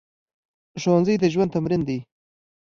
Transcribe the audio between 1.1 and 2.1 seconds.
د ژوند تمرین دی